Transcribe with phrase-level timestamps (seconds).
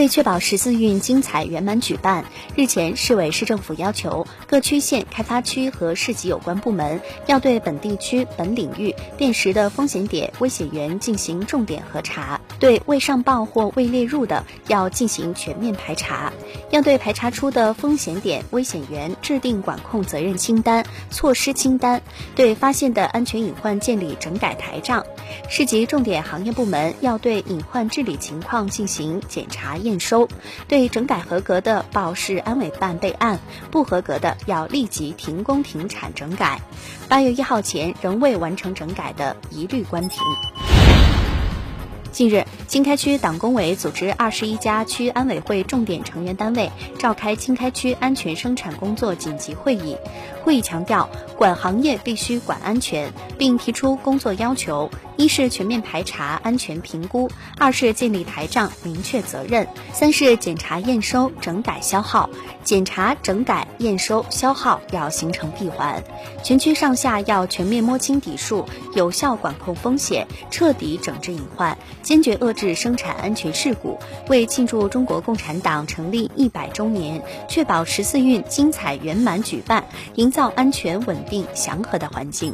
[0.00, 2.24] 为确保十四运精彩圆满举办，
[2.56, 16.32] 日前，市委市政府要求各区县开发区和市级有关部门要对本地区本领域辨识的风险点、危险源进行重点核查，对未上报或未列入的要进行全面排查，
[16.70, 22.00] 要对排查出的风险点、危险源制定管控责任清单、措施清单，
[22.34, 25.04] 对发现的安全隐患建立整改台账。
[25.50, 29.76] 市级重点行业部门要对隐患治理情况进行检查。
[29.80, 30.28] 验验收，
[30.68, 33.38] 对整改合格的报市安委办备案，
[33.70, 36.60] 不合格的要立即停工停产整改。
[37.08, 40.22] 八月一号前仍未完成整改的，一律关停。
[42.12, 49.96] 近日，经开区党工委组织二十一家区安委会重点成员单位召开经开区安全生产工作紧急会议。
[50.42, 62.28] 会议强调，管行业必须管安全，并提出工作要求：一是全面排查、安全评估；二是建立台账、明确责任；三是检查验收、整改消耗。
[62.64, 66.02] 检查、整改、验收、消耗要形成闭环，
[66.42, 68.64] 全区上下要全面摸清底数，
[68.94, 73.98] 有效管控风险，彻底整治隐患，坚决遏制生产安全事故，
[74.28, 79.84] 为庆祝中国共产党成立一百周年，确保十四运精彩圆满举办，
[80.14, 82.52] 营造安全、稳定、祥和的环境。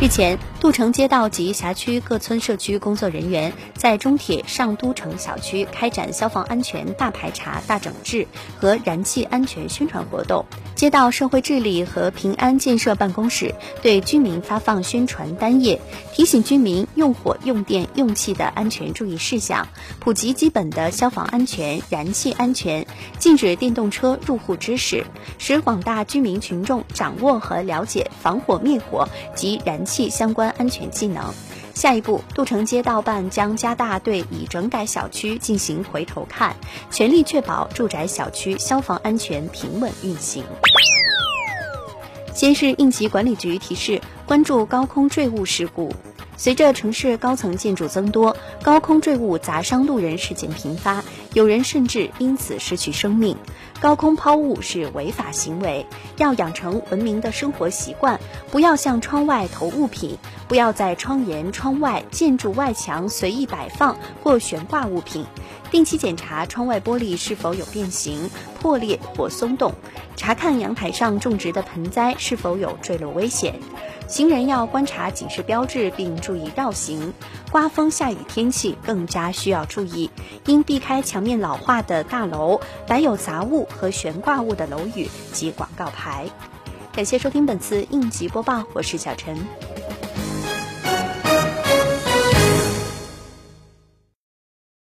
[0.00, 8.28] 日前，杜城街道及辖区各村社区工作人员在中铁上都城小区开展消防安全大排查、大整治
[8.60, 10.44] 和燃气安全宣传活动。
[10.76, 15.80] 街道社会治理和平安建设办公室对居民发放宣传单页，
[16.12, 19.66] 提醒居民用火、用电、用气的安全注意事项，
[19.98, 22.86] 普及基本的消防安全、燃气安全、
[23.18, 25.04] 禁止电动车入户知识，
[25.38, 29.87] 使广大居民群众掌握和了解防火灭火及燃。
[29.88, 31.34] 气相关安全技能。
[31.74, 36.56] 下一步，杜城街道办将加大对已整改小区进行回头看，
[36.90, 40.44] 全力确保住宅小区消防安全平稳运行。
[42.34, 45.92] 先是应急管理局提示关注高空坠物事故。
[46.36, 53.36] 随着城市高层建筑增多，高空坠物砸伤路人事件频发，有人甚至因此失去生命。
[53.80, 58.18] 高空抛物是违法行为，要养成文明的生活习惯，
[58.50, 60.18] 不要向窗外投物品，
[60.48, 65.24] 不要在窗沿、窗外、建筑外墙随意摆放或悬挂物品。
[65.70, 68.30] 定期检查窗外玻璃是否有变形、
[68.60, 69.72] 破裂或松动，
[70.16, 73.54] 查看阳台上种植的盆栽是否有坠落危险。
[74.08, 77.12] 行人要观察警示标志，并注意绕行。
[77.52, 80.10] 刮风下雨天气更加需要注意，
[80.46, 86.26] 应避开墙面老化的大楼、摆有杂物和悬挂物的楼宇及广告牌。
[86.92, 89.36] 感谢收听本次应急播报，我是小陈。